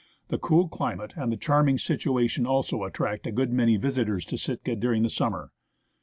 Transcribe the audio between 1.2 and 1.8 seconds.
the charming